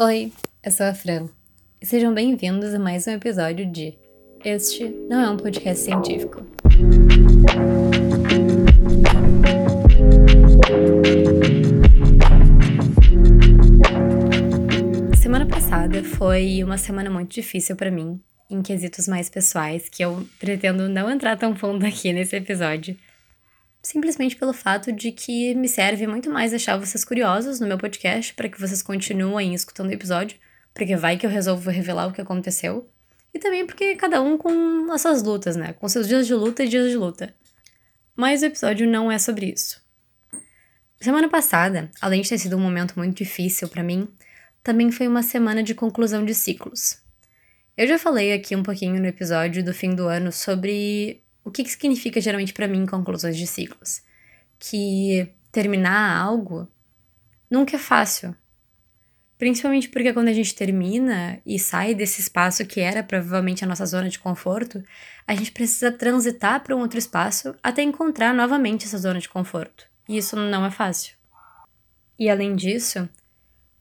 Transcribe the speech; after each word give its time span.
Oi, 0.00 0.32
eu 0.64 0.70
sou 0.70 0.86
a 0.86 0.94
Fran 0.94 1.26
e 1.82 1.84
sejam 1.84 2.14
bem-vindos 2.14 2.72
a 2.72 2.78
mais 2.78 3.08
um 3.08 3.10
episódio 3.10 3.66
de 3.66 3.98
Este 4.44 4.94
Não 5.10 5.20
é 5.20 5.28
um 5.28 5.36
Podcast 5.36 5.82
Científico. 5.82 6.46
Semana 15.20 15.46
passada 15.46 16.04
foi 16.04 16.62
uma 16.62 16.78
semana 16.78 17.10
muito 17.10 17.32
difícil 17.32 17.74
para 17.74 17.90
mim, 17.90 18.20
em 18.48 18.62
quesitos 18.62 19.08
mais 19.08 19.28
pessoais, 19.28 19.88
que 19.88 20.04
eu 20.04 20.24
pretendo 20.38 20.88
não 20.88 21.10
entrar 21.10 21.36
tão 21.36 21.56
fundo 21.56 21.84
aqui 21.84 22.12
nesse 22.12 22.36
episódio 22.36 22.96
simplesmente 23.88 24.36
pelo 24.36 24.52
fato 24.52 24.92
de 24.92 25.10
que 25.10 25.54
me 25.54 25.66
serve 25.66 26.06
muito 26.06 26.28
mais 26.28 26.50
deixar 26.50 26.76
vocês 26.76 27.06
curiosos 27.06 27.58
no 27.58 27.66
meu 27.66 27.78
podcast 27.78 28.34
para 28.34 28.46
que 28.46 28.60
vocês 28.60 28.82
continuem 28.82 29.54
escutando 29.54 29.88
o 29.88 29.92
episódio, 29.92 30.38
porque 30.74 30.94
vai 30.94 31.16
que 31.16 31.24
eu 31.24 31.30
resolvo 31.30 31.70
revelar 31.70 32.06
o 32.06 32.12
que 32.12 32.20
aconteceu. 32.20 32.86
E 33.32 33.38
também 33.38 33.64
porque 33.64 33.96
cada 33.96 34.20
um 34.20 34.36
com 34.36 34.92
as 34.92 35.00
suas 35.00 35.22
lutas, 35.22 35.56
né? 35.56 35.72
Com 35.72 35.88
seus 35.88 36.06
dias 36.06 36.26
de 36.26 36.34
luta 36.34 36.64
e 36.64 36.68
dias 36.68 36.90
de 36.90 36.98
luta. 36.98 37.34
Mas 38.14 38.42
o 38.42 38.46
episódio 38.46 38.86
não 38.86 39.10
é 39.10 39.18
sobre 39.18 39.46
isso. 39.46 39.82
Semana 41.00 41.30
passada, 41.30 41.90
além 41.98 42.20
de 42.20 42.28
ter 42.28 42.38
sido 42.38 42.58
um 42.58 42.60
momento 42.60 42.92
muito 42.94 43.16
difícil 43.16 43.68
para 43.68 43.82
mim, 43.82 44.06
também 44.62 44.90
foi 44.90 45.08
uma 45.08 45.22
semana 45.22 45.62
de 45.62 45.74
conclusão 45.74 46.26
de 46.26 46.34
ciclos. 46.34 46.98
Eu 47.74 47.86
já 47.86 47.98
falei 47.98 48.34
aqui 48.34 48.54
um 48.54 48.62
pouquinho 48.62 49.00
no 49.00 49.06
episódio 49.06 49.64
do 49.64 49.72
fim 49.72 49.94
do 49.94 50.08
ano 50.08 50.30
sobre 50.30 51.22
o 51.48 51.50
que, 51.50 51.64
que 51.64 51.70
significa 51.70 52.20
geralmente 52.20 52.52
para 52.52 52.68
mim 52.68 52.84
conclusões 52.86 53.36
de 53.36 53.46
ciclos? 53.46 54.02
Que 54.58 55.30
terminar 55.50 56.20
algo 56.20 56.68
nunca 57.50 57.76
é 57.76 57.78
fácil. 57.78 58.36
Principalmente 59.38 59.88
porque 59.88 60.12
quando 60.12 60.28
a 60.28 60.32
gente 60.32 60.54
termina 60.54 61.40
e 61.46 61.58
sai 61.58 61.94
desse 61.94 62.20
espaço 62.20 62.66
que 62.66 62.80
era 62.80 63.02
provavelmente 63.02 63.64
a 63.64 63.66
nossa 63.66 63.86
zona 63.86 64.08
de 64.08 64.18
conforto, 64.18 64.82
a 65.26 65.34
gente 65.34 65.52
precisa 65.52 65.90
transitar 65.92 66.62
para 66.62 66.76
um 66.76 66.80
outro 66.80 66.98
espaço 66.98 67.54
até 67.62 67.82
encontrar 67.82 68.34
novamente 68.34 68.84
essa 68.84 68.98
zona 68.98 69.20
de 69.20 69.28
conforto. 69.28 69.86
E 70.08 70.18
isso 70.18 70.36
não 70.36 70.66
é 70.66 70.70
fácil. 70.70 71.16
E 72.18 72.28
além 72.28 72.56
disso, 72.56 73.08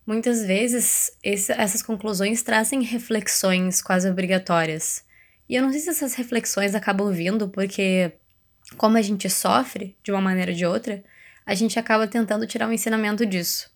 muitas 0.05 0.45
vezes 0.45 1.11
esse, 1.23 1.51
essas 1.51 1.81
conclusões 1.81 2.43
trazem 2.43 2.81
reflexões 2.83 3.81
quase 3.81 4.07
obrigatórias 4.09 5.06
e 5.49 5.55
eu 5.55 5.61
não 5.61 5.71
sei 5.71 5.79
se 5.79 5.89
essas 5.89 6.13
reflexões 6.15 6.75
acabam 6.75 7.11
vindo 7.11 7.47
porque, 7.47 8.11
como 8.77 8.97
a 8.97 9.01
gente 9.01 9.29
sofre 9.29 9.95
de 10.03 10.11
uma 10.11 10.21
maneira 10.21 10.51
ou 10.51 10.57
de 10.57 10.65
outra, 10.65 11.03
a 11.45 11.55
gente 11.55 11.79
acaba 11.79 12.07
tentando 12.07 12.45
tirar 12.45 12.67
um 12.67 12.73
ensinamento 12.73 13.25
disso. 13.25 13.71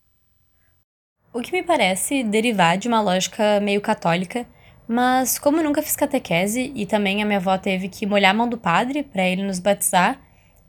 O 1.33 1.41
que 1.41 1.53
me 1.53 1.63
parece 1.63 2.23
derivar 2.23 2.77
de 2.77 2.89
uma 2.89 2.99
lógica 3.01 3.61
meio 3.61 3.79
católica, 3.79 4.45
mas 4.85 5.39
como 5.39 5.57
eu 5.57 5.63
nunca 5.63 5.81
fiz 5.81 5.95
catequese 5.95 6.73
e 6.75 6.85
também 6.85 7.23
a 7.23 7.25
minha 7.25 7.37
avó 7.37 7.57
teve 7.57 7.87
que 7.87 8.05
molhar 8.05 8.31
a 8.31 8.33
mão 8.33 8.49
do 8.49 8.57
padre 8.57 9.01
para 9.01 9.23
ele 9.23 9.41
nos 9.41 9.59
batizar, 9.59 10.19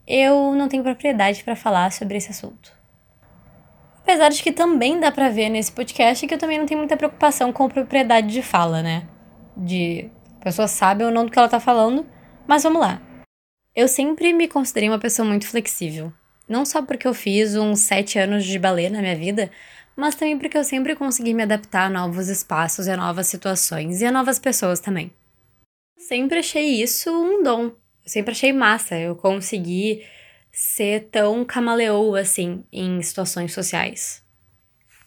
eu 0.07 0.55
não 0.55 0.69
tenho 0.69 0.85
propriedade 0.85 1.43
para 1.43 1.57
falar 1.57 1.91
sobre 1.91 2.17
esse 2.17 2.31
assunto. 2.31 2.73
Apesar 4.03 4.29
de 4.29 4.41
que 4.41 4.53
também 4.53 5.01
dá 5.01 5.11
para 5.11 5.29
ver 5.29 5.49
nesse 5.49 5.73
podcast 5.73 6.27
que 6.27 6.35
eu 6.35 6.39
também 6.39 6.59
não 6.59 6.67
tenho 6.67 6.79
muita 6.79 6.97
preocupação 6.97 7.53
com 7.53 7.69
propriedade 7.69 8.29
de 8.29 8.43
fala, 8.43 8.83
né? 8.83 9.09
De 9.57 10.09
a 10.43 10.45
pessoa 10.45 10.67
sabe 10.67 11.05
ou 11.05 11.11
não 11.13 11.25
do 11.25 11.31
que 11.31 11.39
ela 11.39 11.49
tá 11.49 11.61
falando, 11.61 12.05
mas 12.49 12.65
vamos 12.65 12.83
lá. 12.83 13.01
Eu 13.77 13.87
sempre 13.87 14.33
me 14.33 14.49
considerei 14.49 14.89
uma 14.89 14.99
pessoa 14.99 15.27
muito 15.27 15.47
flexível. 15.47 16.13
Não 16.49 16.65
só 16.65 16.83
porque 16.83 17.07
eu 17.07 17.15
fiz 17.15 17.55
uns 17.55 17.79
sete 17.79 18.19
anos 18.19 18.45
de 18.45 18.59
balé 18.59 18.91
na 18.91 19.01
minha 19.01 19.15
vida, 19.15 19.53
mas 19.95 20.17
também 20.17 20.37
porque 20.37 20.59
eu 20.59 20.65
sempre 20.65 20.97
consegui 20.97 21.33
me 21.33 21.45
adaptar 21.45 21.87
a 21.87 21.89
novos 21.89 22.27
espaços 22.27 22.89
e 22.89 22.91
a 22.91 22.97
novas 22.97 23.29
situações 23.29 24.01
e 24.01 24.05
a 24.05 24.11
novas 24.11 24.41
pessoas 24.41 24.81
também. 24.81 25.13
Sempre 25.97 26.41
achei 26.41 26.83
isso 26.83 27.09
um 27.09 27.41
dom. 27.41 27.67
Eu 27.67 28.09
sempre 28.09 28.33
achei 28.33 28.53
massa 28.53 28.99
eu 28.99 29.15
consegui 29.15 30.05
ser 30.51 31.09
tão 31.13 31.45
camaleoa 31.45 32.19
assim 32.19 32.65
em 32.73 33.01
situações 33.01 33.55
sociais. 33.55 34.25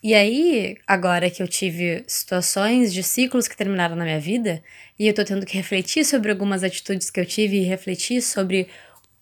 E 0.05 0.13
aí, 0.13 0.77
agora 0.85 1.31
que 1.31 1.41
eu 1.41 1.47
tive 1.47 2.03
situações 2.05 2.93
de 2.93 3.01
ciclos 3.01 3.47
que 3.47 3.57
terminaram 3.57 3.95
na 3.95 4.03
minha 4.03 4.19
vida, 4.19 4.61
e 4.99 5.07
eu 5.07 5.13
tô 5.15 5.25
tendo 5.25 5.47
que 5.47 5.57
refletir 5.57 6.05
sobre 6.05 6.29
algumas 6.29 6.63
atitudes 6.63 7.09
que 7.09 7.19
eu 7.19 7.25
tive 7.25 7.57
e 7.57 7.63
refletir 7.63 8.21
sobre 8.21 8.67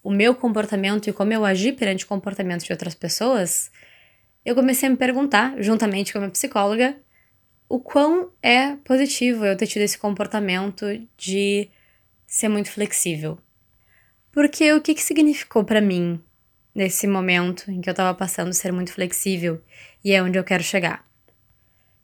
o 0.03 0.11
meu 0.11 0.35
comportamento 0.35 1.09
e 1.09 1.13
como 1.13 1.31
eu 1.31 1.45
agi 1.45 1.71
perante 1.71 2.03
o 2.03 2.07
comportamento 2.09 2.65
de 2.65 2.73
outras 2.73 2.93
pessoas, 2.93 3.71
eu 4.43 4.55
comecei 4.55 4.89
a 4.89 4.91
me 4.91 4.97
perguntar, 4.97 5.55
juntamente 5.57 6.11
com 6.11 6.17
a 6.17 6.21
minha 6.23 6.31
psicóloga, 6.31 6.97
o 7.69 7.79
quão 7.79 8.33
é 8.41 8.75
positivo 8.83 9.45
eu 9.45 9.55
ter 9.55 9.67
tido 9.67 9.83
esse 9.83 9.97
comportamento 9.97 10.85
de 11.15 11.69
ser 12.27 12.49
muito 12.49 12.69
flexível. 12.69 13.39
Porque 14.33 14.73
o 14.73 14.81
que, 14.81 14.95
que 14.95 15.01
significou 15.01 15.63
para 15.63 15.79
mim 15.79 16.21
nesse 16.73 17.07
momento 17.07 17.69
em 17.69 17.81
que 17.81 17.89
eu 17.89 17.93
tava 17.93 18.13
passando 18.17 18.53
ser 18.53 18.71
muito 18.71 18.93
flexível 18.93 19.61
e 20.03 20.11
é 20.11 20.21
onde 20.21 20.37
eu 20.37 20.43
quero 20.43 20.63
chegar. 20.63 21.05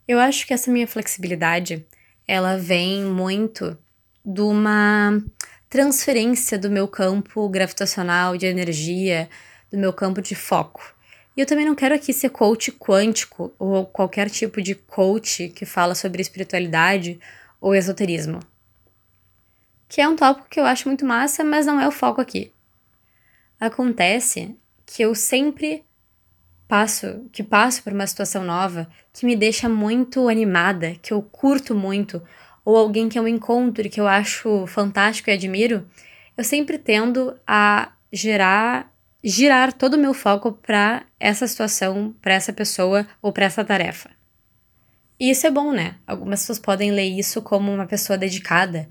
Eu 0.07 0.19
acho 0.19 0.45
que 0.45 0.53
essa 0.53 0.71
minha 0.71 0.87
flexibilidade, 0.87 1.85
ela 2.27 2.57
vem 2.57 3.03
muito 3.03 3.77
de 4.25 4.41
uma 4.41 5.21
transferência 5.69 6.57
do 6.57 6.69
meu 6.69 6.87
campo 6.87 7.47
gravitacional 7.47 8.35
de 8.35 8.45
energia, 8.45 9.29
do 9.71 9.77
meu 9.77 9.93
campo 9.93 10.21
de 10.21 10.33
foco. 10.33 10.95
E 11.37 11.41
eu 11.41 11.45
também 11.45 11.65
não 11.65 11.75
quero 11.75 11.95
aqui 11.95 12.11
ser 12.11 12.29
coach 12.29 12.71
quântico 12.71 13.53
ou 13.57 13.85
qualquer 13.85 14.29
tipo 14.29 14.61
de 14.61 14.75
coach 14.75 15.49
que 15.49 15.65
fala 15.65 15.95
sobre 15.95 16.21
espiritualidade 16.21 17.19
ou 17.61 17.75
esoterismo. 17.75 18.39
Que 19.87 20.01
é 20.01 20.09
um 20.09 20.15
tópico 20.15 20.49
que 20.49 20.59
eu 20.59 20.65
acho 20.65 20.87
muito 20.87 21.05
massa, 21.05 21.43
mas 21.43 21.65
não 21.65 21.79
é 21.79 21.87
o 21.87 21.91
foco 21.91 22.19
aqui. 22.19 22.51
Acontece 23.59 24.55
que 24.85 25.03
eu 25.03 25.13
sempre 25.13 25.83
passo, 26.67 27.27
que 27.31 27.43
passo 27.43 27.83
por 27.83 27.91
uma 27.91 28.07
situação 28.07 28.43
nova 28.43 28.87
que 29.11 29.25
me 29.25 29.35
deixa 29.35 29.67
muito 29.67 30.29
animada, 30.29 30.95
que 31.01 31.11
eu 31.11 31.21
curto 31.21 31.75
muito, 31.75 32.21
ou 32.63 32.77
alguém 32.77 33.09
que 33.09 33.17
eu 33.17 33.27
encontro 33.27 33.85
e 33.85 33.89
que 33.89 33.99
eu 33.99 34.07
acho 34.07 34.65
fantástico 34.67 35.29
e 35.29 35.33
admiro, 35.33 35.87
eu 36.37 36.43
sempre 36.43 36.77
tendo 36.77 37.35
a 37.45 37.91
gerar 38.13 38.91
girar 39.21 39.73
todo 39.73 39.95
o 39.95 39.99
meu 39.99 40.13
foco 40.13 40.53
para 40.53 41.03
essa 41.19 41.45
situação, 41.45 42.15
para 42.21 42.33
essa 42.33 42.53
pessoa 42.53 43.05
ou 43.21 43.33
para 43.33 43.45
essa 43.45 43.65
tarefa. 43.65 44.09
E 45.19 45.29
isso 45.29 45.45
é 45.45 45.51
bom, 45.51 45.73
né? 45.73 45.95
Algumas 46.07 46.41
pessoas 46.41 46.59
podem 46.59 46.91
ler 46.91 47.09
isso 47.09 47.41
como 47.41 47.69
uma 47.73 47.85
pessoa 47.85 48.17
dedicada, 48.17 48.87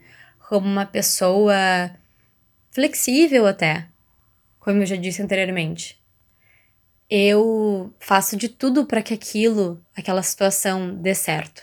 como 0.46 0.66
uma 0.66 0.84
pessoa 0.84 1.56
flexível 2.70 3.46
até, 3.46 3.88
como 4.68 4.82
eu 4.82 4.86
já 4.86 4.96
disse 4.96 5.22
anteriormente 5.22 5.98
eu 7.10 7.90
faço 7.98 8.36
de 8.36 8.50
tudo 8.50 8.84
para 8.84 9.00
que 9.00 9.14
aquilo, 9.14 9.82
aquela 9.96 10.22
situação 10.22 10.94
dê 10.94 11.14
certo. 11.14 11.62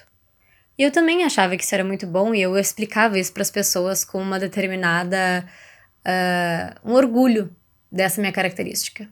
E 0.75 0.81
eu 0.81 0.89
também 0.89 1.23
achava 1.23 1.55
que 1.55 1.63
isso 1.63 1.75
era 1.75 1.83
muito 1.83 2.07
bom 2.07 2.33
e 2.33 2.41
eu 2.41 2.57
explicava 2.57 3.19
isso 3.19 3.31
para 3.31 3.43
as 3.43 3.51
pessoas 3.51 4.03
com 4.03 4.19
uma 4.19 4.39
determinada. 4.39 5.47
Uh, 6.03 6.89
um 6.89 6.93
orgulho 6.93 7.55
dessa 7.91 8.19
minha 8.19 8.33
característica. 8.33 9.07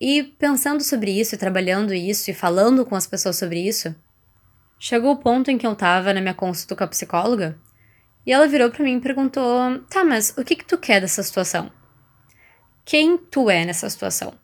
E 0.00 0.22
pensando 0.22 0.82
sobre 0.82 1.10
isso, 1.10 1.34
e 1.34 1.38
trabalhando 1.38 1.92
isso, 1.92 2.30
e 2.30 2.34
falando 2.34 2.86
com 2.86 2.94
as 2.94 3.06
pessoas 3.06 3.36
sobre 3.36 3.60
isso, 3.60 3.94
chegou 4.78 5.12
o 5.12 5.18
ponto 5.18 5.50
em 5.50 5.58
que 5.58 5.66
eu 5.66 5.76
tava 5.76 6.14
na 6.14 6.22
minha 6.22 6.32
consulta 6.32 6.74
com 6.74 6.84
a 6.84 6.88
psicóloga 6.88 7.58
e 8.26 8.32
ela 8.32 8.48
virou 8.48 8.70
para 8.70 8.82
mim 8.82 8.96
e 8.96 9.00
perguntou: 9.00 9.78
tá, 9.90 10.04
mas 10.04 10.34
o 10.38 10.44
que, 10.44 10.56
que 10.56 10.64
tu 10.64 10.78
quer 10.78 11.02
dessa 11.02 11.22
situação? 11.22 11.70
Quem 12.90 13.16
tu 13.16 13.48
é 13.48 13.64
nessa 13.64 13.88
situação? 13.88 14.34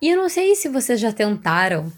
E 0.00 0.08
eu 0.08 0.16
não 0.16 0.28
sei 0.28 0.54
se 0.54 0.68
vocês 0.68 1.00
já 1.00 1.12
tentaram, 1.12 1.92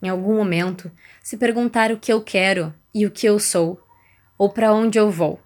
em 0.00 0.08
algum 0.08 0.36
momento, 0.36 0.92
se 1.20 1.36
perguntar 1.36 1.90
o 1.90 1.98
que 1.98 2.12
eu 2.12 2.22
quero 2.22 2.72
e 2.94 3.04
o 3.04 3.10
que 3.10 3.26
eu 3.26 3.40
sou, 3.40 3.84
ou 4.38 4.48
para 4.48 4.72
onde 4.72 4.96
eu 4.96 5.10
vou. 5.10 5.40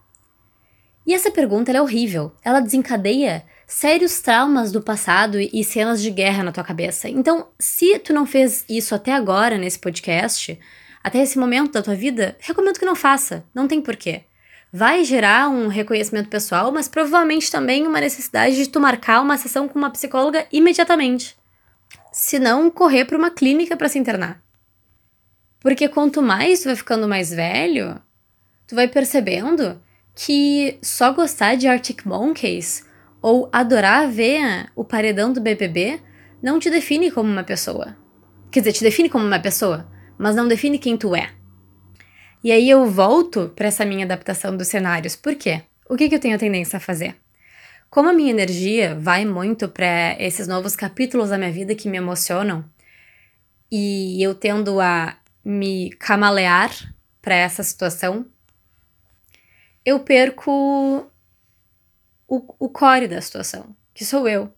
E 1.06 1.14
essa 1.14 1.30
pergunta 1.30 1.72
é 1.72 1.80
horrível. 1.80 2.36
Ela 2.44 2.60
desencadeia 2.60 3.46
sérios 3.66 4.20
traumas 4.20 4.70
do 4.70 4.82
passado 4.82 5.40
e 5.40 5.64
cenas 5.64 6.02
de 6.02 6.10
guerra 6.10 6.42
na 6.42 6.52
tua 6.52 6.62
cabeça. 6.62 7.08
Então, 7.08 7.48
se 7.58 7.98
tu 8.00 8.12
não 8.12 8.26
fez 8.26 8.62
isso 8.68 8.94
até 8.94 9.14
agora 9.14 9.56
nesse 9.56 9.78
podcast, 9.78 10.60
até 11.02 11.22
esse 11.22 11.38
momento 11.38 11.72
da 11.72 11.82
tua 11.82 11.94
vida, 11.94 12.36
recomendo 12.40 12.78
que 12.78 12.84
não 12.84 12.94
faça. 12.94 13.42
Não 13.54 13.66
tem 13.66 13.80
porquê. 13.80 14.24
Vai 14.72 15.04
gerar 15.04 15.48
um 15.48 15.68
reconhecimento 15.68 16.28
pessoal, 16.28 16.72
mas 16.72 16.88
provavelmente 16.88 17.50
também 17.50 17.86
uma 17.86 18.00
necessidade 18.00 18.56
de 18.56 18.68
tu 18.68 18.80
marcar 18.80 19.20
uma 19.20 19.38
sessão 19.38 19.68
com 19.68 19.78
uma 19.78 19.90
psicóloga 19.90 20.46
imediatamente 20.52 21.36
se 22.16 22.38
não 22.38 22.70
correr 22.70 23.04
para 23.04 23.18
uma 23.18 23.30
clínica 23.30 23.76
para 23.76 23.90
se 23.90 23.98
internar. 23.98 24.42
Porque 25.60 25.86
quanto 25.86 26.22
mais 26.22 26.60
tu 26.60 26.64
vai 26.64 26.76
ficando 26.76 27.06
mais 27.06 27.28
velho, 27.28 28.00
tu 28.66 28.74
vai 28.74 28.88
percebendo 28.88 29.78
que 30.14 30.78
só 30.80 31.12
gostar 31.12 31.56
de 31.56 31.68
Arctic 31.68 32.06
Monkeys 32.06 32.86
ou 33.20 33.50
adorar 33.52 34.08
ver 34.08 34.70
o 34.74 34.82
paredão 34.82 35.30
do 35.30 35.42
BBB 35.42 36.00
não 36.42 36.58
te 36.58 36.70
define 36.70 37.10
como 37.10 37.30
uma 37.30 37.44
pessoa. 37.44 37.94
Quer 38.50 38.60
dizer, 38.60 38.72
te 38.72 38.84
define 38.84 39.10
como 39.10 39.26
uma 39.26 39.38
pessoa, 39.38 39.86
mas 40.16 40.34
não 40.34 40.48
define 40.48 40.78
quem 40.78 40.96
tu 40.96 41.14
é. 41.14 41.30
E 42.46 42.52
aí 42.52 42.70
eu 42.70 42.86
volto 42.88 43.48
para 43.56 43.66
essa 43.66 43.84
minha 43.84 44.04
adaptação 44.04 44.56
dos 44.56 44.68
cenários. 44.68 45.16
Por 45.16 45.34
quê? 45.34 45.62
O 45.90 45.96
que, 45.96 46.08
que 46.08 46.14
eu 46.14 46.20
tenho 46.20 46.38
tendência 46.38 46.76
a 46.76 46.80
fazer? 46.80 47.16
Como 47.90 48.08
a 48.08 48.12
minha 48.12 48.30
energia 48.30 48.94
vai 48.94 49.24
muito 49.24 49.68
para 49.68 50.14
esses 50.20 50.46
novos 50.46 50.76
capítulos 50.76 51.30
da 51.30 51.38
minha 51.38 51.50
vida 51.50 51.74
que 51.74 51.88
me 51.88 51.96
emocionam, 51.96 52.64
e 53.68 54.22
eu 54.22 54.32
tendo 54.32 54.78
a 54.78 55.18
me 55.44 55.90
camalear 55.98 56.70
para 57.20 57.34
essa 57.34 57.64
situação, 57.64 58.24
eu 59.84 59.98
perco 59.98 61.10
o, 62.28 62.54
o 62.60 62.68
core 62.68 63.08
da 63.08 63.20
situação, 63.20 63.74
que 63.92 64.04
sou 64.04 64.28
eu. 64.28 64.52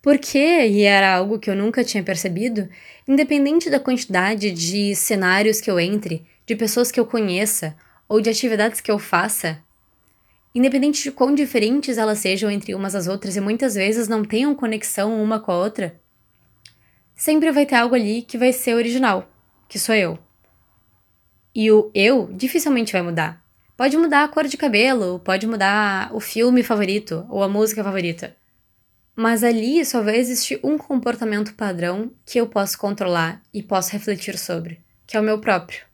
Porque, 0.00 0.38
e 0.38 0.82
era 0.82 1.16
algo 1.16 1.40
que 1.40 1.50
eu 1.50 1.56
nunca 1.56 1.82
tinha 1.82 2.04
percebido, 2.04 2.68
independente 3.08 3.68
da 3.68 3.80
quantidade 3.80 4.52
de 4.52 4.94
cenários 4.94 5.60
que 5.60 5.68
eu 5.68 5.80
entre, 5.80 6.24
de 6.46 6.54
pessoas 6.54 6.90
que 6.90 7.00
eu 7.00 7.06
conheça 7.06 7.76
ou 8.08 8.20
de 8.20 8.30
atividades 8.30 8.80
que 8.80 8.90
eu 8.90 8.98
faça, 8.98 9.62
independente 10.54 11.02
de 11.02 11.10
quão 11.10 11.34
diferentes 11.34 11.98
elas 11.98 12.18
sejam 12.18 12.50
entre 12.50 12.74
umas 12.74 12.94
às 12.94 13.06
outras 13.06 13.36
e 13.36 13.40
muitas 13.40 13.74
vezes 13.74 14.08
não 14.08 14.24
tenham 14.24 14.54
conexão 14.54 15.22
uma 15.22 15.40
com 15.40 15.50
a 15.50 15.58
outra, 15.58 16.00
sempre 17.16 17.50
vai 17.50 17.66
ter 17.66 17.76
algo 17.76 17.94
ali 17.94 18.22
que 18.22 18.38
vai 18.38 18.52
ser 18.52 18.74
original, 18.74 19.28
que 19.68 19.78
sou 19.78 19.94
eu. 19.94 20.18
E 21.54 21.70
o 21.70 21.90
eu 21.94 22.28
dificilmente 22.32 22.92
vai 22.92 23.02
mudar. 23.02 23.42
Pode 23.76 23.96
mudar 23.96 24.24
a 24.24 24.28
cor 24.28 24.46
de 24.46 24.56
cabelo, 24.56 25.18
pode 25.18 25.46
mudar 25.46 26.14
o 26.14 26.20
filme 26.20 26.62
favorito 26.62 27.26
ou 27.28 27.42
a 27.42 27.48
música 27.48 27.82
favorita. 27.82 28.36
Mas 29.16 29.42
ali 29.42 29.84
só 29.84 30.02
vai 30.02 30.16
existir 30.16 30.58
um 30.62 30.76
comportamento 30.76 31.54
padrão 31.54 32.10
que 32.24 32.38
eu 32.38 32.46
posso 32.46 32.78
controlar 32.78 33.40
e 33.52 33.62
posso 33.62 33.92
refletir 33.92 34.38
sobre, 34.38 34.80
que 35.06 35.16
é 35.16 35.20
o 35.20 35.24
meu 35.24 35.40
próprio. 35.40 35.93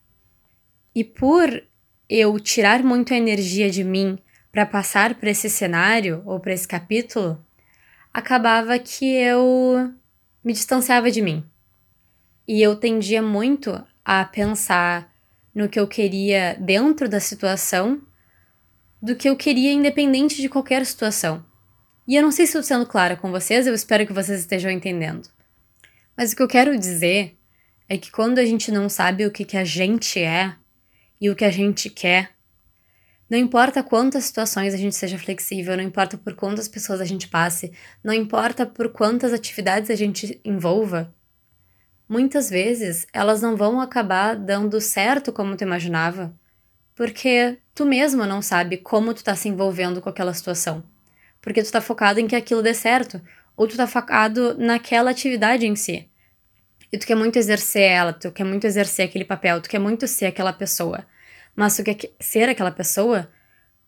E 0.95 1.05
por 1.05 1.63
eu 2.09 2.39
tirar 2.41 2.83
muito 2.83 3.15
a 3.15 3.17
energia 3.17 3.71
de 3.71 3.85
mim 3.85 4.19
para 4.51 4.67
passar 4.67 5.15
para 5.15 5.31
esse 5.31 5.49
cenário 5.49 6.23
ou 6.27 6.41
para 6.41 6.53
esse 6.53 6.67
capítulo, 6.67 7.45
acabava 8.13 8.79
que 8.79 9.07
eu 9.07 9.93
me 10.43 10.53
distanciava 10.53 11.11
de 11.11 11.23
mim. 11.23 11.45
E 12.47 12.61
eu 12.61 12.75
tendia 12.75 13.23
muito 13.23 13.81
a 14.05 14.25
pensar 14.25 15.13
no 15.55 15.69
que 15.69 15.79
eu 15.79 15.87
queria 15.87 16.57
dentro 16.59 17.09
da 17.09 17.21
situação 17.21 18.03
do 19.01 19.15
que 19.17 19.29
eu 19.29 19.37
queria 19.37 19.73
independente 19.73 20.43
de 20.43 20.49
qualquer 20.49 20.85
situação. 20.85 21.45
E 22.07 22.17
eu 22.17 22.23
não 22.23 22.33
sei 22.33 22.45
se 22.47 22.51
estou 22.51 22.63
sendo 22.63 22.87
clara 22.87 23.17
com 23.17 23.31
vocês, 23.31 23.67
eu 23.67 23.75
espero 23.75 24.07
que 24.07 24.13
vocês 24.13 24.41
estejam 24.41 24.71
entendendo. 24.71 25.29
Mas 26.17 26.33
o 26.33 26.37
que 26.37 26.43
eu 26.43 26.49
quero 26.49 26.77
dizer 26.77 27.39
é 27.89 27.97
que 27.97 28.11
quando 28.11 28.39
a 28.39 28.45
gente 28.45 28.73
não 28.73 28.89
sabe 28.89 29.25
o 29.25 29.31
que, 29.31 29.45
que 29.45 29.57
a 29.57 29.65
gente 29.65 30.19
é 30.19 30.57
e 31.21 31.29
o 31.29 31.37
que 31.37 31.45
a 31.45 31.51
gente 31.51 31.91
quer, 31.91 32.31
não 33.29 33.39
importa 33.39 33.83
quantas 33.83 34.25
situações 34.25 34.75
a 34.75 34.77
gente 34.77 34.97
seja 34.97 35.19
flexível, 35.19 35.77
não 35.77 35.85
importa 35.85 36.19
por 36.19 36.35
quantas 36.35 36.67
pessoas 36.67 37.01
a 37.01 37.05
gente 37.05 37.29
passe, 37.29 37.73
não 38.03 38.13
importa 38.13 38.67
por 38.67 38.89
quantas 38.89 39.33
atividades 39.33 39.91
a 39.91 39.95
gente 39.95 40.41
envolva, 40.45 41.15
muitas 42.09 42.51
vezes 42.51 43.07
elas 43.13 43.41
não 43.41 43.57
vão 43.57 43.81
acabar 43.81 44.35
dando 44.35 44.81
certo 44.81 45.33
como 45.33 45.57
tu 45.57 45.63
imaginava, 45.63 46.35
porque 46.97 47.59
tu 47.73 47.87
mesmo 47.87 48.27
não 48.27 48.43
sabe 48.43 48.77
como 48.77 49.15
tu 49.15 49.23
tá 49.23 49.37
se 49.37 49.49
envolvendo 49.49 50.01
com 50.01 50.09
aquela 50.09 50.35
situação. 50.35 50.83
Porque 51.41 51.63
tu 51.63 51.71
tá 51.71 51.81
focado 51.81 52.21
em 52.21 52.27
que 52.27 52.37
aquilo 52.37 52.63
dê 52.63 52.75
certo, 52.75 53.23
ou 53.57 53.67
tu 53.67 53.77
tá 53.77 53.87
focado 53.87 54.55
naquela 54.59 55.11
atividade 55.11 55.67
em 55.67 55.77
si. 55.77 56.09
E 56.93 56.99
tu 56.99 57.07
quer 57.07 57.15
muito 57.15 57.37
exercer 57.37 57.83
ela, 57.83 58.13
tu 58.13 58.33
quer 58.33 58.45
muito 58.45 58.67
exercer 58.67 59.07
aquele 59.07 59.25
papel, 59.25 59.61
tu 59.61 59.69
quer 59.69 59.79
muito 59.79 60.07
ser 60.07 60.27
aquela 60.27 60.53
pessoa 60.53 61.07
mas 61.55 61.77
tu 61.77 61.85
quer 61.85 61.99
ser 62.19 62.49
aquela 62.49 62.71
pessoa 62.71 63.31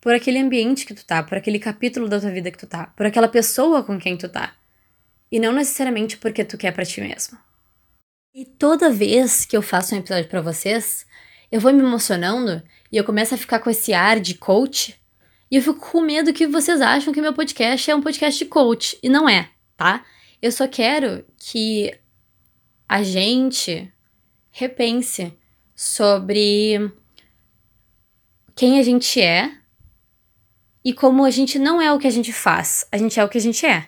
por 0.00 0.14
aquele 0.14 0.38
ambiente 0.38 0.84
que 0.84 0.94
tu 0.94 1.04
tá, 1.04 1.22
por 1.22 1.38
aquele 1.38 1.58
capítulo 1.58 2.08
da 2.08 2.20
tua 2.20 2.30
vida 2.30 2.50
que 2.50 2.58
tu 2.58 2.66
tá, 2.66 2.88
por 2.88 3.06
aquela 3.06 3.28
pessoa 3.28 3.82
com 3.82 3.98
quem 3.98 4.16
tu 4.16 4.28
tá. 4.28 4.54
E 5.30 5.38
não 5.38 5.52
necessariamente 5.52 6.16
porque 6.18 6.44
tu 6.44 6.58
quer 6.58 6.72
para 6.72 6.84
ti 6.84 7.00
mesmo. 7.00 7.38
E 8.34 8.44
toda 8.44 8.90
vez 8.90 9.44
que 9.44 9.56
eu 9.56 9.62
faço 9.62 9.94
um 9.94 9.98
episódio 9.98 10.28
para 10.28 10.40
vocês, 10.40 11.06
eu 11.50 11.60
vou 11.60 11.72
me 11.72 11.82
emocionando 11.82 12.62
e 12.90 12.96
eu 12.96 13.04
começo 13.04 13.34
a 13.34 13.38
ficar 13.38 13.60
com 13.60 13.70
esse 13.70 13.94
ar 13.94 14.20
de 14.20 14.34
coach. 14.34 15.00
E 15.50 15.56
eu 15.56 15.62
fico 15.62 15.80
com 15.80 16.00
medo 16.00 16.32
que 16.32 16.46
vocês 16.46 16.80
acham 16.80 17.12
que 17.12 17.22
meu 17.22 17.32
podcast 17.32 17.90
é 17.90 17.94
um 17.94 18.02
podcast 18.02 18.38
de 18.38 18.50
coach. 18.50 18.98
E 19.02 19.08
não 19.08 19.28
é, 19.28 19.48
tá? 19.76 20.04
Eu 20.42 20.50
só 20.50 20.66
quero 20.66 21.24
que 21.38 21.90
a 22.88 23.02
gente 23.02 23.92
repense 24.50 25.36
sobre 25.74 26.92
quem 28.54 28.78
a 28.78 28.82
gente 28.82 29.20
é 29.20 29.58
e 30.84 30.92
como 30.92 31.24
a 31.24 31.30
gente 31.30 31.58
não 31.58 31.80
é 31.80 31.92
o 31.92 31.98
que 31.98 32.06
a 32.06 32.10
gente 32.10 32.32
faz, 32.32 32.86
a 32.90 32.98
gente 32.98 33.18
é 33.18 33.24
o 33.24 33.28
que 33.28 33.38
a 33.38 33.40
gente 33.40 33.64
é. 33.64 33.86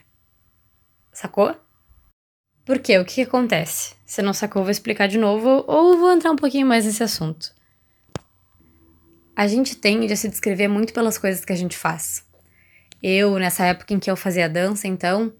Sacou? 1.12 1.54
Por 2.64 2.78
quê? 2.78 2.98
O 2.98 3.04
que, 3.04 3.16
que 3.16 3.22
acontece? 3.22 3.94
Se 4.06 4.22
não 4.22 4.32
sacou, 4.32 4.62
vou 4.62 4.70
explicar 4.70 5.06
de 5.06 5.18
novo 5.18 5.64
ou 5.66 5.98
vou 5.98 6.12
entrar 6.12 6.30
um 6.30 6.36
pouquinho 6.36 6.66
mais 6.66 6.86
nesse 6.86 7.02
assunto. 7.02 7.52
A 9.36 9.46
gente 9.46 9.76
tende 9.76 10.12
a 10.12 10.16
se 10.16 10.28
descrever 10.28 10.68
muito 10.68 10.94
pelas 10.94 11.18
coisas 11.18 11.44
que 11.44 11.52
a 11.52 11.56
gente 11.56 11.76
faz. 11.76 12.24
Eu, 13.02 13.38
nessa 13.38 13.66
época 13.66 13.92
em 13.92 13.98
que 13.98 14.10
eu 14.10 14.16
fazia 14.16 14.48
dança, 14.48 14.88
então, 14.88 15.32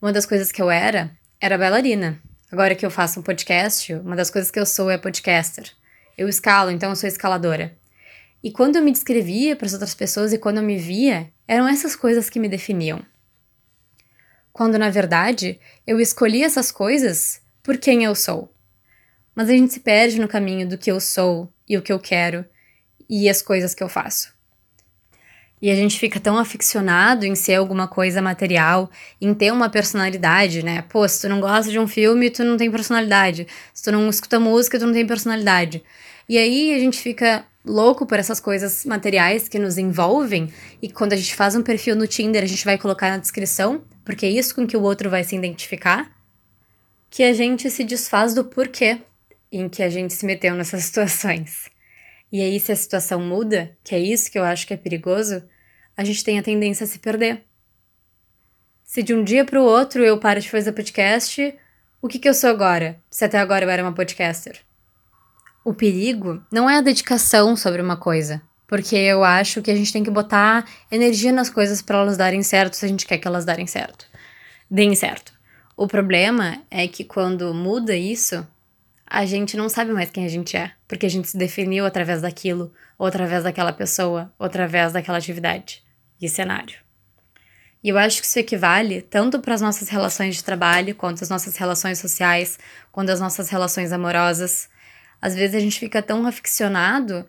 uma 0.00 0.12
das 0.12 0.24
coisas 0.24 0.52
que 0.52 0.62
eu 0.62 0.70
era 0.70 1.10
era 1.40 1.58
bailarina. 1.58 2.22
Agora 2.50 2.74
que 2.74 2.86
eu 2.86 2.90
faço 2.90 3.20
um 3.20 3.22
podcast, 3.22 3.92
uma 3.92 4.16
das 4.16 4.30
coisas 4.30 4.50
que 4.50 4.58
eu 4.58 4.64
sou 4.64 4.90
é 4.90 4.96
podcaster. 4.96 5.70
Eu 6.16 6.28
escalo, 6.28 6.70
então 6.70 6.88
eu 6.88 6.96
sou 6.96 7.06
escaladora. 7.06 7.76
E 8.42 8.50
quando 8.50 8.76
eu 8.76 8.82
me 8.82 8.90
descrevia 8.90 9.54
para 9.54 9.66
as 9.66 9.74
outras 9.74 9.94
pessoas 9.94 10.32
e 10.32 10.38
quando 10.38 10.56
eu 10.56 10.62
me 10.62 10.78
via, 10.78 11.30
eram 11.46 11.68
essas 11.68 11.94
coisas 11.94 12.30
que 12.30 12.40
me 12.40 12.48
definiam. 12.48 13.04
Quando 14.50 14.78
na 14.78 14.88
verdade 14.88 15.60
eu 15.86 16.00
escolhi 16.00 16.42
essas 16.42 16.72
coisas 16.72 17.42
por 17.62 17.76
quem 17.76 18.04
eu 18.04 18.14
sou. 18.14 18.50
Mas 19.34 19.50
a 19.50 19.52
gente 19.52 19.74
se 19.74 19.80
perde 19.80 20.18
no 20.18 20.26
caminho 20.26 20.66
do 20.66 20.78
que 20.78 20.90
eu 20.90 21.00
sou 21.00 21.52
e 21.68 21.76
o 21.76 21.82
que 21.82 21.92
eu 21.92 22.00
quero 22.00 22.46
e 23.10 23.28
as 23.28 23.42
coisas 23.42 23.74
que 23.74 23.82
eu 23.82 23.90
faço. 23.90 24.37
E 25.60 25.70
a 25.70 25.74
gente 25.74 25.98
fica 25.98 26.20
tão 26.20 26.38
aficionado 26.38 27.26
em 27.26 27.34
ser 27.34 27.54
alguma 27.54 27.88
coisa 27.88 28.22
material, 28.22 28.90
em 29.20 29.34
ter 29.34 29.52
uma 29.52 29.68
personalidade, 29.68 30.62
né? 30.62 30.82
Pô, 30.88 31.06
se 31.08 31.22
tu 31.22 31.28
não 31.28 31.40
gosta 31.40 31.70
de 31.70 31.78
um 31.78 31.88
filme, 31.88 32.30
tu 32.30 32.44
não 32.44 32.56
tem 32.56 32.70
personalidade. 32.70 33.46
Se 33.74 33.82
tu 33.82 33.90
não 33.90 34.08
escuta 34.08 34.38
música, 34.38 34.78
tu 34.78 34.86
não 34.86 34.92
tem 34.92 35.06
personalidade. 35.06 35.82
E 36.28 36.38
aí 36.38 36.74
a 36.74 36.78
gente 36.78 36.98
fica 37.00 37.44
louco 37.64 38.06
por 38.06 38.18
essas 38.18 38.40
coisas 38.40 38.84
materiais 38.84 39.48
que 39.48 39.58
nos 39.58 39.78
envolvem 39.78 40.52
e 40.80 40.90
quando 40.90 41.12
a 41.12 41.16
gente 41.16 41.34
faz 41.34 41.54
um 41.54 41.62
perfil 41.62 41.94
no 41.94 42.06
Tinder, 42.06 42.42
a 42.42 42.46
gente 42.46 42.64
vai 42.64 42.78
colocar 42.78 43.10
na 43.10 43.18
descrição, 43.18 43.82
porque 44.04 44.26
é 44.26 44.30
isso 44.30 44.54
com 44.54 44.66
que 44.66 44.76
o 44.76 44.82
outro 44.82 45.10
vai 45.10 45.22
se 45.22 45.36
identificar, 45.36 46.10
que 47.10 47.22
a 47.22 47.32
gente 47.32 47.70
se 47.70 47.84
desfaz 47.84 48.34
do 48.34 48.44
porquê 48.44 48.98
em 49.50 49.68
que 49.68 49.82
a 49.82 49.88
gente 49.88 50.14
se 50.14 50.26
meteu 50.26 50.54
nessas 50.54 50.84
situações. 50.84 51.70
E 52.30 52.42
aí, 52.42 52.60
se 52.60 52.70
a 52.70 52.76
situação 52.76 53.20
muda, 53.20 53.76
que 53.82 53.94
é 53.94 53.98
isso 53.98 54.30
que 54.30 54.38
eu 54.38 54.44
acho 54.44 54.66
que 54.66 54.74
é 54.74 54.76
perigoso, 54.76 55.42
a 55.96 56.04
gente 56.04 56.22
tem 56.22 56.38
a 56.38 56.42
tendência 56.42 56.84
a 56.84 56.86
se 56.86 56.98
perder. 56.98 57.44
Se 58.84 59.02
de 59.02 59.14
um 59.14 59.24
dia 59.24 59.44
para 59.44 59.60
o 59.60 59.64
outro 59.64 60.04
eu 60.04 60.18
paro 60.18 60.40
de 60.40 60.50
fazer 60.50 60.72
podcast, 60.72 61.54
o 62.00 62.08
que, 62.08 62.18
que 62.18 62.28
eu 62.28 62.34
sou 62.34 62.48
agora? 62.48 63.00
Se 63.10 63.24
até 63.24 63.38
agora 63.38 63.64
eu 63.64 63.70
era 63.70 63.82
uma 63.82 63.92
podcaster. 63.92 64.60
O 65.64 65.74
perigo 65.74 66.42
não 66.50 66.70
é 66.70 66.78
a 66.78 66.80
dedicação 66.80 67.56
sobre 67.56 67.82
uma 67.82 67.96
coisa, 67.96 68.40
porque 68.66 68.96
eu 68.96 69.24
acho 69.24 69.60
que 69.60 69.70
a 69.70 69.74
gente 69.74 69.92
tem 69.92 70.04
que 70.04 70.10
botar 70.10 70.66
energia 70.90 71.32
nas 71.32 71.50
coisas 71.50 71.82
para 71.82 71.98
elas 71.98 72.16
darem 72.16 72.42
certo 72.42 72.74
se 72.74 72.84
a 72.84 72.88
gente 72.88 73.06
quer 73.06 73.18
que 73.18 73.26
elas 73.26 73.44
darem 73.44 73.66
certo. 73.66 74.06
Deem 74.70 74.94
certo. 74.94 75.32
O 75.76 75.86
problema 75.86 76.62
é 76.70 76.86
que 76.88 77.04
quando 77.04 77.52
muda 77.52 77.94
isso, 77.94 78.46
a 79.10 79.24
gente 79.24 79.56
não 79.56 79.68
sabe 79.68 79.92
mais 79.92 80.10
quem 80.10 80.26
a 80.26 80.28
gente 80.28 80.56
é, 80.56 80.70
porque 80.86 81.06
a 81.06 81.10
gente 81.10 81.28
se 81.28 81.36
definiu 81.36 81.86
através 81.86 82.20
daquilo, 82.20 82.72
ou 82.98 83.06
através 83.06 83.42
daquela 83.42 83.72
pessoa, 83.72 84.32
ou 84.38 84.46
através 84.46 84.92
daquela 84.92 85.16
atividade 85.16 85.82
e 86.20 86.28
cenário. 86.28 86.76
E 87.82 87.88
eu 87.88 87.96
acho 87.96 88.20
que 88.20 88.26
isso 88.26 88.38
equivale 88.38 89.00
tanto 89.00 89.40
para 89.40 89.54
as 89.54 89.60
nossas 89.60 89.88
relações 89.88 90.36
de 90.36 90.44
trabalho, 90.44 90.94
quanto 90.94 91.22
as 91.22 91.30
nossas 91.30 91.56
relações 91.56 91.98
sociais, 91.98 92.58
quanto 92.92 93.10
as 93.10 93.20
nossas 93.20 93.48
relações 93.48 93.92
amorosas, 93.92 94.68
às 95.22 95.34
vezes 95.34 95.56
a 95.56 95.60
gente 95.60 95.78
fica 95.78 96.02
tão 96.02 96.26
aficionado 96.26 97.26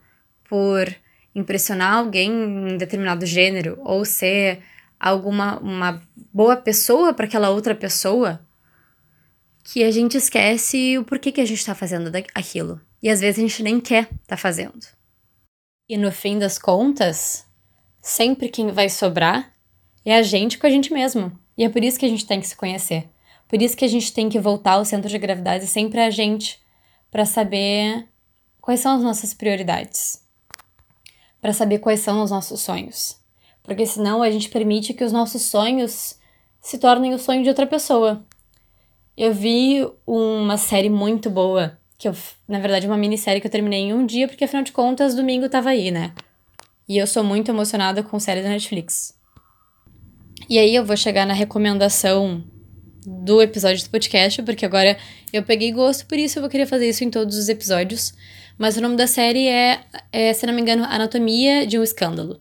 por 0.50 0.94
impressionar 1.34 1.94
alguém 1.94 2.32
em 2.32 2.78
determinado 2.78 3.26
gênero 3.26 3.78
ou 3.84 4.04
ser 4.04 4.62
alguma 5.00 5.60
uma 5.60 6.02
boa 6.34 6.58
pessoa 6.58 7.14
para 7.14 7.26
aquela 7.26 7.52
outra 7.52 7.74
pessoa 7.74 8.42
que 9.72 9.84
a 9.84 9.92
gente 9.92 10.18
esquece 10.18 10.98
o 10.98 11.04
porquê 11.04 11.32
que 11.32 11.40
a 11.40 11.46
gente 11.46 11.60
está 11.60 11.76
fazendo 11.76 12.12
aquilo. 12.34 12.82
E 13.04 13.10
às 13.10 13.22
vezes 13.22 13.38
a 13.38 13.48
gente 13.48 13.62
nem 13.62 13.80
quer 13.80 14.10
tá 14.26 14.36
fazendo. 14.36 14.80
E 15.88 15.96
no 15.96 16.12
fim 16.12 16.40
das 16.40 16.58
contas, 16.58 17.46
sempre 18.02 18.50
quem 18.50 18.72
vai 18.72 18.90
sobrar 18.90 19.54
é 20.04 20.16
a 20.16 20.24
gente 20.24 20.58
com 20.58 20.66
a 20.66 20.72
gente 20.72 20.92
mesmo. 20.92 21.32
E 21.56 21.64
é 21.64 21.70
por 21.70 21.84
isso 21.84 22.00
que 22.00 22.06
a 22.06 22.10
gente 22.10 22.26
tem 22.26 22.40
que 22.40 22.48
se 22.48 22.56
conhecer. 22.56 23.10
Por 23.48 23.62
isso 23.62 23.78
que 23.78 23.86
a 23.86 23.88
gente 23.88 24.12
tem 24.12 24.28
que 24.28 24.40
voltar 24.40 24.74
ao 24.74 24.86
centro 24.86 25.08
de 25.08 25.20
gravidade 25.20 25.68
sempre 25.68 26.00
a 26.02 26.10
gente 26.10 26.60
para 27.12 27.26
saber 27.26 28.08
quais 28.60 28.80
são 28.80 28.96
as 28.96 29.04
nossas 29.04 29.36
prioridades, 29.36 30.24
para 31.40 31.54
saber 31.54 31.78
quais 31.78 32.00
são 32.00 32.24
os 32.24 32.32
nossos 32.32 32.60
sonhos. 32.62 33.18
Porque 33.62 33.86
senão 33.86 34.24
a 34.24 34.32
gente 34.32 34.50
permite 34.50 34.96
que 34.96 35.04
os 35.04 35.12
nossos 35.12 35.44
sonhos 35.44 36.16
se 36.60 36.80
tornem 36.80 37.14
o 37.14 37.20
sonho 37.20 37.44
de 37.44 37.50
outra 37.50 37.68
pessoa. 37.68 38.26
Eu 39.20 39.34
vi 39.34 39.86
uma 40.08 40.56
série 40.56 40.90
muito 40.90 41.30
boa, 41.30 41.78
que 41.98 42.08
eu, 42.08 42.16
na 42.48 42.58
verdade, 42.58 42.88
uma 42.88 42.96
minissérie 42.96 43.42
que 43.42 43.48
eu 43.48 43.52
terminei 43.52 43.82
em 43.82 43.94
um 43.94 44.06
dia, 44.06 44.30
porque 44.30 44.46
afinal 44.46 44.64
de 44.64 44.72
contas, 44.72 45.14
domingo 45.14 45.50
tava 45.50 45.72
aí, 45.72 45.92
né? 45.92 46.14
E 46.88 46.98
eu 46.98 47.06
sou 47.06 47.22
muito 47.22 47.52
emocionada 47.52 48.02
com 48.02 48.18
séries 48.18 48.46
da 48.46 48.50
Netflix. 48.50 49.14
E 50.50 50.58
aí 50.58 50.74
eu 50.74 50.86
vou 50.86 50.96
chegar 50.96 51.26
na 51.26 51.34
recomendação 51.34 52.42
do 53.06 53.42
episódio 53.42 53.84
do 53.84 53.90
podcast, 53.90 54.42
porque 54.44 54.66
agora 54.66 54.98
eu 55.34 55.44
peguei 55.44 55.74
gosto, 55.74 56.06
por 56.06 56.18
isso 56.18 56.40
eu 56.40 56.42
vou 56.42 56.50
querer 56.50 56.66
fazer 56.66 56.88
isso 56.88 57.04
em 57.04 57.10
todos 57.10 57.36
os 57.36 57.50
episódios. 57.50 58.14
Mas 58.58 58.78
o 58.78 58.82
nome 58.82 58.96
da 58.96 59.06
série 59.06 59.50
é, 59.50 59.82
é 60.14 60.32
se 60.32 60.46
não 60.46 60.54
me 60.54 60.62
engano, 60.62 60.86
Anatomia 60.86 61.68
de 61.68 61.78
um 61.78 61.84
Escândalo. 61.84 62.40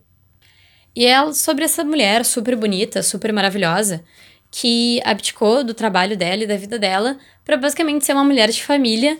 E 0.95 1.07
é 1.07 1.33
sobre 1.33 1.65
essa 1.65 1.83
mulher 1.83 2.25
super 2.25 2.55
bonita, 2.55 3.03
super 3.03 3.33
maravilhosa, 3.33 4.05
que 4.51 5.01
abdicou 5.05 5.63
do 5.63 5.75
trabalho 5.75 6.17
dela 6.17 6.45
e 6.45 6.47
da 6.47 6.57
vida 6.57 6.79
dela 6.79 7.19
para 7.45 7.57
basicamente 7.57 8.05
ser 8.05 8.13
uma 8.13 8.25
mulher 8.25 8.51
de 8.51 8.63
família 8.63 9.19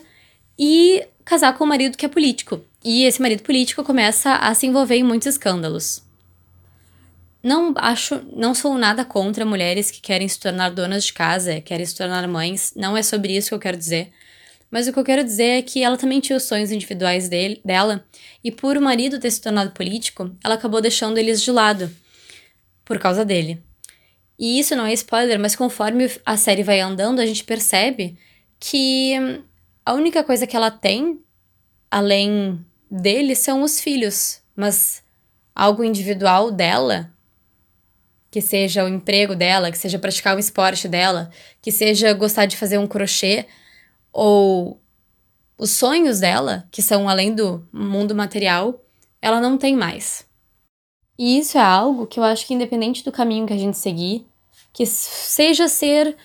e 0.57 1.05
casar 1.23 1.57
com 1.57 1.63
um 1.63 1.67
marido 1.67 1.97
que 1.97 2.05
é 2.05 2.09
político. 2.09 2.61
E 2.83 3.03
esse 3.03 3.21
marido 3.21 3.43
político 3.43 3.83
começa 3.83 4.35
a 4.35 4.53
se 4.53 4.65
envolver 4.65 4.95
em 4.95 5.03
muitos 5.03 5.27
escândalos. 5.27 6.03
Não 7.41 7.73
acho, 7.77 8.21
não 8.35 8.53
sou 8.53 8.77
nada 8.77 9.05
contra 9.05 9.45
mulheres 9.45 9.89
que 9.89 10.01
querem 10.01 10.27
se 10.27 10.39
tornar 10.39 10.71
donas 10.71 11.05
de 11.05 11.13
casa, 11.13 11.61
querem 11.61 11.85
se 11.85 11.95
tornar 11.95 12.27
mães, 12.27 12.73
não 12.75 12.97
é 12.97 13.03
sobre 13.03 13.35
isso 13.35 13.49
que 13.49 13.55
eu 13.55 13.59
quero 13.59 13.77
dizer. 13.77 14.11
Mas 14.69 14.87
o 14.87 14.93
que 14.93 14.99
eu 14.99 15.03
quero 15.03 15.23
dizer 15.23 15.59
é 15.59 15.61
que 15.61 15.81
ela 15.81 15.97
também 15.97 16.19
tinha 16.19 16.35
os 16.35 16.43
sonhos 16.43 16.71
individuais 16.71 17.29
dele, 17.29 17.61
dela, 17.63 18.05
e 18.43 18.51
por 18.51 18.77
o 18.77 18.81
marido 18.81 19.19
ter 19.19 19.31
se 19.31 19.41
tornado 19.41 19.71
político, 19.71 20.29
ela 20.43 20.55
acabou 20.55 20.81
deixando 20.81 21.17
eles 21.17 21.41
de 21.41 21.51
lado 21.51 21.89
por 22.83 22.99
causa 22.99 23.23
dele. 23.23 23.63
E 24.39 24.57
isso 24.57 24.73
não 24.73 24.85
é 24.85 24.93
spoiler, 24.93 25.37
mas 25.37 25.53
conforme 25.53 26.09
a 26.25 26.37
série 26.37 26.63
vai 26.63 26.79
andando, 26.79 27.19
a 27.19 27.25
gente 27.25 27.43
percebe 27.43 28.17
que 28.57 29.13
a 29.85 29.93
única 29.93 30.23
coisa 30.23 30.47
que 30.47 30.55
ela 30.55 30.71
tem, 30.71 31.19
além 31.91 32.65
dele, 32.89 33.35
são 33.35 33.61
os 33.61 33.81
filhos. 33.81 34.41
Mas 34.55 35.03
algo 35.53 35.83
individual 35.83 36.51
dela, 36.51 37.11
que 38.31 38.39
seja 38.39 38.85
o 38.85 38.87
emprego 38.87 39.35
dela, 39.35 39.71
que 39.71 39.77
seja 39.77 39.99
praticar 39.99 40.37
o 40.37 40.39
esporte 40.39 40.87
dela, 40.87 41.29
que 41.61 41.69
seja 41.71 42.13
gostar 42.13 42.45
de 42.45 42.55
fazer 42.55 42.77
um 42.77 42.87
crochê, 42.87 43.45
ou 44.13 44.81
os 45.57 45.71
sonhos 45.71 46.21
dela, 46.21 46.65
que 46.71 46.81
são 46.81 47.09
além 47.09 47.35
do 47.35 47.67
mundo 47.73 48.15
material, 48.15 48.81
ela 49.21 49.41
não 49.41 49.57
tem 49.57 49.75
mais. 49.75 50.28
E 51.19 51.37
isso 51.37 51.57
é 51.57 51.61
algo 51.61 52.07
que 52.07 52.17
eu 52.17 52.23
acho 52.23 52.47
que, 52.47 52.53
independente 52.53 53.03
do 53.03 53.11
caminho 53.11 53.45
que 53.45 53.51
a 53.51 53.57
gente 53.57 53.77
seguir, 53.77 54.25
que 54.71 54.85
seja 54.85 55.67
ser 55.67 56.15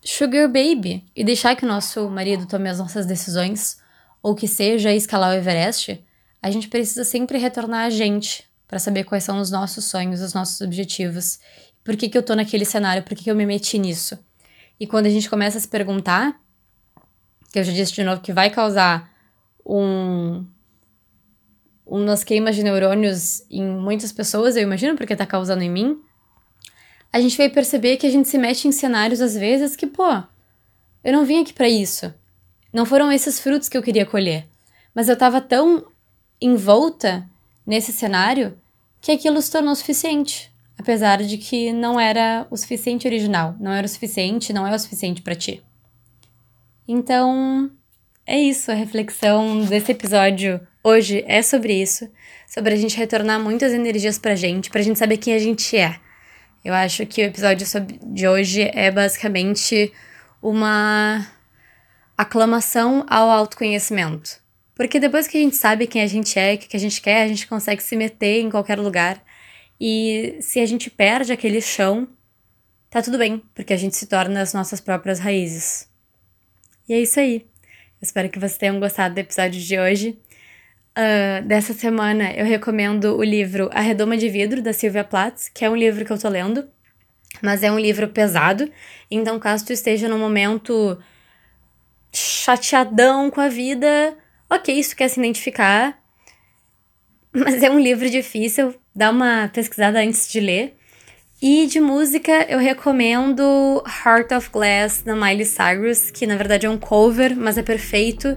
sugar 0.00 0.46
baby 0.46 1.04
e 1.16 1.24
deixar 1.24 1.56
que 1.56 1.64
o 1.64 1.68
nosso 1.68 2.08
marido 2.08 2.46
tome 2.46 2.70
as 2.70 2.78
nossas 2.78 3.06
decisões, 3.06 3.78
ou 4.22 4.36
que 4.36 4.46
seja 4.46 4.94
escalar 4.94 5.30
o 5.30 5.34
Everest, 5.34 6.00
a 6.40 6.48
gente 6.48 6.68
precisa 6.68 7.02
sempre 7.02 7.38
retornar 7.38 7.86
a 7.86 7.90
gente 7.90 8.48
para 8.68 8.78
saber 8.78 9.02
quais 9.02 9.24
são 9.24 9.40
os 9.40 9.50
nossos 9.50 9.84
sonhos, 9.86 10.20
os 10.20 10.32
nossos 10.32 10.60
objetivos. 10.60 11.40
Por 11.82 11.96
que, 11.96 12.08
que 12.08 12.16
eu 12.16 12.22
tô 12.22 12.36
naquele 12.36 12.64
cenário? 12.64 13.02
Por 13.02 13.16
que, 13.16 13.24
que 13.24 13.30
eu 13.32 13.34
me 13.34 13.44
meti 13.44 13.80
nisso? 13.80 14.16
E 14.78 14.86
quando 14.86 15.06
a 15.06 15.10
gente 15.10 15.28
começa 15.28 15.58
a 15.58 15.60
se 15.60 15.66
perguntar, 15.66 16.40
que 17.52 17.58
eu 17.58 17.64
já 17.64 17.72
disse 17.72 17.92
de 17.92 18.04
novo 18.04 18.20
que 18.20 18.32
vai 18.32 18.48
causar 18.48 19.10
um 19.64 20.46
umas 21.86 22.24
queimas 22.24 22.56
de 22.56 22.64
neurônios 22.64 23.42
em 23.48 23.64
muitas 23.64 24.10
pessoas, 24.10 24.56
eu 24.56 24.62
imagino, 24.62 24.96
porque 24.96 25.14
tá 25.14 25.24
causando 25.24 25.62
em 25.62 25.70
mim, 25.70 26.00
a 27.12 27.20
gente 27.20 27.36
vai 27.36 27.48
perceber 27.48 27.96
que 27.96 28.06
a 28.06 28.10
gente 28.10 28.28
se 28.28 28.36
mete 28.36 28.66
em 28.66 28.72
cenários 28.72 29.20
às 29.20 29.34
vezes 29.34 29.76
que, 29.76 29.86
pô, 29.86 30.22
eu 31.04 31.12
não 31.12 31.24
vim 31.24 31.40
aqui 31.40 31.52
para 31.52 31.68
isso. 31.68 32.12
Não 32.72 32.84
foram 32.84 33.10
esses 33.12 33.38
frutos 33.38 33.68
que 33.68 33.78
eu 33.78 33.82
queria 33.82 34.04
colher. 34.04 34.46
Mas 34.92 35.08
eu 35.08 35.16
tava 35.16 35.40
tão 35.40 35.86
envolta 36.40 37.26
nesse 37.64 37.92
cenário 37.92 38.58
que 39.00 39.12
aquilo 39.12 39.40
se 39.40 39.50
tornou 39.50 39.74
suficiente. 39.74 40.52
Apesar 40.76 41.22
de 41.22 41.38
que 41.38 41.72
não 41.72 41.98
era 41.98 42.46
o 42.50 42.56
suficiente 42.56 43.06
original, 43.06 43.54
não 43.58 43.72
era 43.72 43.86
o 43.86 43.88
suficiente, 43.88 44.52
não 44.52 44.66
é 44.66 44.74
o 44.74 44.78
suficiente 44.78 45.22
para 45.22 45.34
ti. 45.34 45.62
Então, 46.86 47.70
é 48.26 48.38
isso, 48.38 48.70
a 48.70 48.74
reflexão 48.74 49.64
desse 49.64 49.92
episódio 49.92 50.60
hoje 50.86 51.24
é 51.26 51.42
sobre 51.42 51.82
isso, 51.82 52.08
sobre 52.46 52.72
a 52.72 52.76
gente 52.76 52.96
retornar 52.96 53.40
muitas 53.40 53.72
energias 53.72 54.18
pra 54.18 54.36
gente, 54.36 54.70
pra 54.70 54.82
gente 54.82 55.00
saber 55.00 55.16
quem 55.16 55.34
a 55.34 55.38
gente 55.38 55.76
é. 55.76 55.98
Eu 56.64 56.72
acho 56.72 57.04
que 57.06 57.22
o 57.22 57.24
episódio 57.24 57.66
de 58.04 58.28
hoje 58.28 58.70
é 58.72 58.90
basicamente 58.90 59.92
uma 60.40 61.26
aclamação 62.16 63.04
ao 63.08 63.28
autoconhecimento. 63.28 64.40
Porque 64.76 65.00
depois 65.00 65.26
que 65.26 65.36
a 65.36 65.40
gente 65.40 65.56
sabe 65.56 65.86
quem 65.88 66.02
a 66.02 66.06
gente 66.06 66.38
é, 66.38 66.54
o 66.54 66.58
que 66.58 66.76
a 66.76 66.80
gente 66.80 67.00
quer, 67.00 67.22
a 67.22 67.28
gente 67.28 67.48
consegue 67.48 67.82
se 67.82 67.96
meter 67.96 68.42
em 68.42 68.50
qualquer 68.50 68.78
lugar. 68.78 69.20
E 69.80 70.36
se 70.40 70.60
a 70.60 70.66
gente 70.66 70.88
perde 70.88 71.32
aquele 71.32 71.60
chão, 71.60 72.06
tá 72.90 73.02
tudo 73.02 73.18
bem, 73.18 73.42
porque 73.54 73.72
a 73.72 73.76
gente 73.76 73.96
se 73.96 74.06
torna 74.06 74.40
as 74.40 74.52
nossas 74.54 74.80
próprias 74.80 75.18
raízes. 75.18 75.88
E 76.88 76.94
é 76.94 77.00
isso 77.00 77.18
aí. 77.18 77.44
Espero 78.00 78.28
que 78.28 78.38
vocês 78.38 78.58
tenham 78.58 78.78
gostado 78.78 79.14
do 79.14 79.18
episódio 79.18 79.60
de 79.60 79.78
hoje. 79.78 80.18
Uh, 80.96 81.44
dessa 81.44 81.74
semana 81.74 82.32
eu 82.32 82.46
recomendo 82.46 83.18
o 83.18 83.22
livro 83.22 83.68
A 83.70 83.82
Redoma 83.82 84.16
de 84.16 84.30
Vidro, 84.30 84.62
da 84.62 84.72
Silvia 84.72 85.04
Plath, 85.04 85.50
que 85.52 85.62
é 85.62 85.68
um 85.68 85.76
livro 85.76 86.06
que 86.06 86.10
eu 86.10 86.18
tô 86.18 86.26
lendo, 86.26 86.66
mas 87.42 87.62
é 87.62 87.70
um 87.70 87.78
livro 87.78 88.08
pesado. 88.08 88.70
Então, 89.10 89.38
caso 89.38 89.66
tu 89.66 89.74
esteja 89.74 90.08
num 90.08 90.18
momento 90.18 90.98
chateadão 92.10 93.30
com 93.30 93.42
a 93.42 93.48
vida, 93.48 94.16
ok, 94.48 94.74
isso 94.74 94.96
quer 94.96 95.08
se 95.08 95.20
identificar, 95.20 95.98
mas 97.30 97.62
é 97.62 97.70
um 97.70 97.78
livro 97.78 98.08
difícil, 98.08 98.74
dá 98.94 99.10
uma 99.10 99.50
pesquisada 99.52 100.00
antes 100.00 100.26
de 100.30 100.40
ler. 100.40 100.76
E 101.42 101.66
de 101.66 101.78
música, 101.78 102.46
eu 102.48 102.58
recomendo 102.58 103.84
Heart 103.86 104.32
of 104.32 104.48
Glass, 104.50 105.02
da 105.02 105.14
Miley 105.14 105.44
Cyrus, 105.44 106.10
que 106.10 106.26
na 106.26 106.36
verdade 106.36 106.64
é 106.64 106.70
um 106.70 106.78
cover, 106.78 107.36
mas 107.36 107.58
é 107.58 107.62
perfeito. 107.62 108.34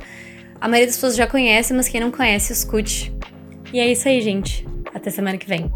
A 0.61 0.67
maioria 0.67 0.87
das 0.87 0.95
pessoas 0.95 1.15
já 1.15 1.25
conhece, 1.25 1.73
mas 1.73 1.87
quem 1.87 2.01
não 2.01 2.11
conhece, 2.11 2.51
escute. 2.51 3.13
E 3.71 3.79
é 3.79 3.91
isso 3.91 4.07
aí, 4.07 4.21
gente. 4.21 4.67
Até 4.93 5.09
semana 5.09 5.37
que 5.37 5.47
vem. 5.47 5.71